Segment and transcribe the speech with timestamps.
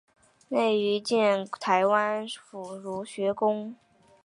[0.49, 3.75] 任内建台湾府儒学宫。